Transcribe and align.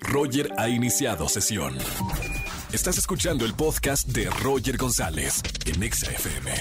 Roger 0.00 0.50
ha 0.58 0.68
iniciado 0.68 1.28
sesión. 1.28 1.78
Estás 2.72 2.98
escuchando 2.98 3.44
el 3.44 3.54
podcast 3.54 4.08
de 4.08 4.28
Roger 4.42 4.76
González 4.76 5.40
en 5.64 5.80
Exa 5.82 6.10
FM. 6.10 6.52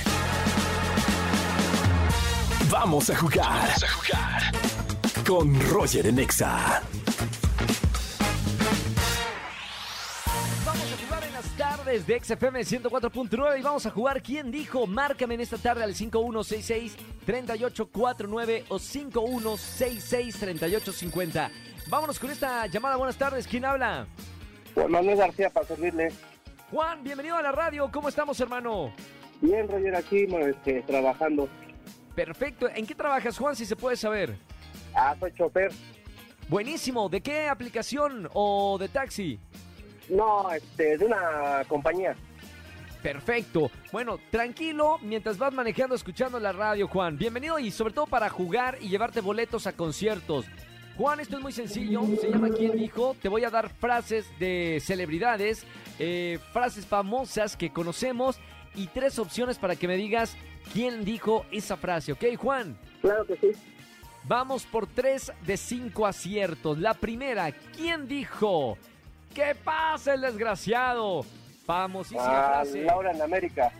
Vamos 2.69 3.09
a 3.09 3.15
jugar. 3.15 3.45
Vamos 3.45 3.83
a 3.83 3.87
jugar. 3.89 4.51
Con 5.25 5.59
Roger 5.69 6.05
en 6.07 6.19
Exa. 6.19 6.81
Vamos 10.65 10.91
a 10.91 10.97
jugar 11.05 11.23
en 11.23 11.33
las 11.33 11.45
tardes 11.57 12.05
de 12.07 12.19
XFM 12.23 12.61
104.9 12.61 13.59
y 13.59 13.61
vamos 13.61 13.85
a 13.85 13.91
jugar 13.91 14.21
¿Quién 14.21 14.51
dijo? 14.51 14.85
Márcame 14.87 15.35
en 15.35 15.41
esta 15.41 15.57
tarde 15.57 15.83
al 15.83 15.93
5166-3849 15.95 18.63
o 18.69 18.79
5166-3850. 18.79 21.49
Vámonos 21.89 22.19
con 22.19 22.29
esta 22.29 22.67
llamada. 22.67 22.97
Buenas 22.97 23.17
tardes. 23.17 23.47
¿Quién 23.47 23.63
habla? 23.63 24.07
Juan 24.73 24.91
Manuel 24.91 25.17
García, 25.17 25.49
para 25.49 25.65
servirle. 25.65 26.11
Juan, 26.69 27.03
bienvenido 27.03 27.37
a 27.37 27.41
la 27.41 27.51
radio. 27.51 27.89
¿Cómo 27.91 28.09
estamos, 28.09 28.39
hermano? 28.41 28.93
Bien, 29.39 29.67
Roger, 29.69 29.95
aquí 29.95 30.27
este, 30.49 30.81
trabajando. 30.81 31.47
Perfecto. 32.13 32.67
¿En 32.69 32.85
qué 32.85 32.93
trabajas, 32.93 33.37
Juan, 33.37 33.55
si 33.55 33.65
se 33.65 33.75
puede 33.75 33.95
saber? 33.95 34.37
Ah, 34.93 35.15
soy 35.19 35.31
chofer. 35.31 35.71
Buenísimo. 36.49 37.07
¿De 37.07 37.21
qué 37.21 37.47
aplicación 37.47 38.29
o 38.33 38.77
de 38.77 38.89
taxi? 38.89 39.39
No, 40.09 40.51
este, 40.51 40.97
de 40.97 41.05
una 41.05 41.63
compañía. 41.67 42.15
Perfecto. 43.01 43.71
Bueno, 43.91 44.19
tranquilo 44.31 44.97
mientras 45.01 45.37
vas 45.37 45.53
manejando, 45.53 45.95
escuchando 45.95 46.39
la 46.39 46.51
radio, 46.51 46.87
Juan. 46.87 47.17
Bienvenido 47.17 47.59
y 47.59 47.71
sobre 47.71 47.93
todo 47.93 48.07
para 48.07 48.29
jugar 48.29 48.77
y 48.81 48.89
llevarte 48.89 49.21
boletos 49.21 49.67
a 49.67 49.73
conciertos. 49.73 50.45
Juan, 50.97 51.19
esto 51.19 51.37
es 51.37 51.43
muy 51.43 51.51
sencillo. 51.51 52.01
Se 52.19 52.29
llama 52.29 52.49
¿Quién 52.49 52.75
dijo? 52.75 53.15
Te 53.21 53.29
voy 53.29 53.43
a 53.43 53.49
dar 53.49 53.69
frases 53.69 54.27
de 54.39 54.81
celebridades, 54.83 55.65
eh, 55.99 56.39
frases 56.53 56.85
famosas 56.87 57.55
que 57.55 57.71
conocemos 57.71 58.39
y 58.73 58.87
tres 58.87 59.19
opciones 59.19 59.59
para 59.59 59.75
que 59.75 59.87
me 59.87 59.95
digas 59.95 60.35
quién 60.73 61.05
dijo 61.05 61.45
esa 61.51 61.77
frase, 61.77 62.11
¿ok, 62.13 62.23
Juan? 62.37 62.77
Claro 63.01 63.25
que 63.25 63.35
sí. 63.37 63.51
Vamos 64.23 64.65
por 64.65 64.87
tres 64.87 65.31
de 65.45 65.55
cinco 65.55 66.05
aciertos. 66.05 66.77
La 66.79 66.93
primera, 66.95 67.51
¿quién 67.75 68.07
dijo? 68.07 68.77
¿Qué 69.33 69.55
pasa 69.63 70.15
el 70.15 70.21
desgraciado? 70.21 71.23
Famosísima 71.65 72.23
Ah, 72.25 72.49
frase. 72.63 72.81
Laura 72.83 73.11
en 73.11 73.21
América. 73.21 73.71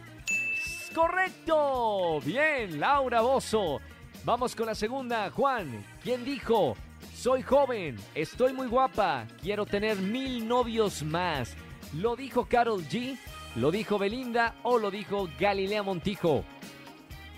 Correcto. 0.93 2.19
Bien, 2.21 2.79
Laura 2.79 3.21
Bozo. 3.21 3.79
Vamos 4.23 4.55
con 4.55 4.67
la 4.67 4.75
segunda. 4.75 5.29
Juan, 5.31 5.83
¿quién 6.03 6.23
dijo? 6.23 6.75
Soy 7.17 7.41
joven, 7.41 7.95
estoy 8.13 8.53
muy 8.53 8.67
guapa, 8.67 9.25
quiero 9.41 9.65
tener 9.65 9.97
mil 9.97 10.47
novios 10.47 11.01
más. 11.01 11.57
¿Lo 11.95 12.15
dijo 12.15 12.45
Carol 12.45 12.83
G? 12.83 13.17
¿Lo 13.55 13.71
dijo 13.71 13.97
Belinda 13.97 14.53
o 14.61 14.77
lo 14.77 14.91
dijo 14.91 15.27
Galilea 15.39 15.81
Montijo? 15.81 16.45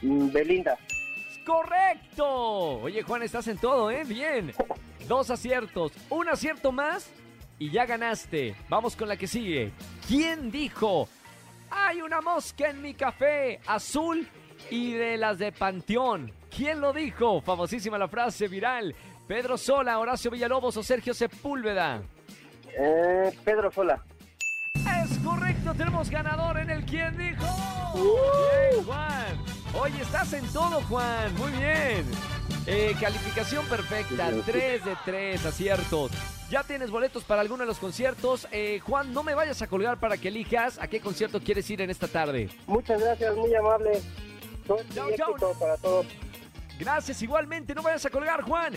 Mm, 0.01 0.31
Belinda. 0.33 0.77
¡Correcto! 1.45 2.81
Oye, 2.81 3.03
Juan, 3.03 3.23
estás 3.23 3.47
en 3.47 3.57
todo, 3.57 3.89
¿eh? 3.89 4.03
Bien. 4.03 4.51
Dos 5.07 5.29
aciertos, 5.29 5.93
un 6.09 6.27
acierto 6.27 6.73
más 6.73 7.09
y 7.57 7.71
ya 7.71 7.85
ganaste. 7.85 8.57
Vamos 8.67 8.97
con 8.97 9.07
la 9.07 9.15
que 9.15 9.27
sigue. 9.27 9.71
¿Quién 10.09 10.51
dijo? 10.51 11.07
Hay 11.71 12.01
una 12.01 12.19
mosca 12.19 12.69
en 12.69 12.81
mi 12.81 12.95
café, 12.95 13.61
azul 13.65 14.27
y 14.69 14.91
de 14.91 15.15
las 15.15 15.39
de 15.39 15.53
Panteón. 15.53 16.33
¿Quién 16.53 16.81
lo 16.81 16.91
dijo? 16.91 17.39
Famosísima 17.39 17.97
la 17.97 18.09
frase 18.09 18.49
viral. 18.49 18.93
Pedro 19.29 19.59
Sola, 19.59 19.99
Horacio 19.99 20.31
Villalobos 20.31 20.75
o 20.75 20.81
Sergio 20.81 21.13
Sepúlveda. 21.13 22.01
Eh, 22.75 23.31
Pedro 23.45 23.71
Sola. 23.71 24.03
Es 24.73 25.19
correcto, 25.19 25.71
tenemos 25.75 26.09
ganador 26.09 26.57
en 26.57 26.71
el 26.71 26.83
¿Quién 26.83 27.15
dijo? 27.15 27.45
Bien, 27.93 28.83
Juan. 28.83 29.45
Oye, 29.79 30.01
estás 30.01 30.33
en 30.33 30.51
todo, 30.51 30.81
Juan. 30.81 31.31
Muy 31.35 31.51
bien. 31.51 32.05
Eh, 32.65 32.95
calificación 32.99 33.67
perfecta, 33.67 34.31
3 34.47 34.83
de 34.83 34.97
3 35.05 35.45
aciertos. 35.45 36.11
Ya 36.49 36.63
tienes 36.63 36.89
boletos 36.89 37.23
para 37.23 37.41
alguno 37.41 37.61
de 37.61 37.67
los 37.67 37.77
conciertos. 37.77 38.47
Eh, 38.51 38.79
Juan, 38.79 39.13
no 39.13 39.21
me 39.21 39.35
vayas 39.35 39.61
a 39.61 39.67
colgar 39.67 39.99
para 39.99 40.17
que 40.17 40.29
elijas 40.29 40.79
a 40.79 40.87
qué 40.87 41.01
concierto 41.01 41.39
quieres 41.39 41.69
ir 41.69 41.81
en 41.81 41.91
esta 41.91 42.07
tarde. 42.07 42.49
Muchas 42.65 42.99
gracias, 42.99 43.35
muy 43.35 43.53
amable. 43.53 44.01
Chao. 44.65 45.09
éxito 45.09 45.53
para 45.59 45.77
todos. 45.77 46.07
Gracias 46.79 47.21
igualmente, 47.21 47.75
no 47.75 47.83
vayas 47.83 48.05
a 48.05 48.09
colgar, 48.09 48.41
Juan. 48.41 48.73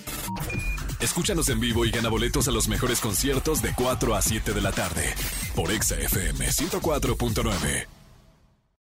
Escúchanos 1.01 1.49
en 1.49 1.61
vivo 1.61 1.85
y 1.85 1.91
gana 1.91 2.09
boletos 2.09 2.49
a 2.49 2.51
los 2.51 2.69
mejores 2.69 3.01
conciertos 3.01 3.63
de 3.63 3.73
4 3.75 4.15
a 4.15 4.23
7 4.23 4.53
de 4.53 4.61
la 4.61 4.73
tarde 4.73 5.15
por 5.55 5.71
Exa 5.71 5.97
FM 5.97 6.47
104.9. 6.47 8.02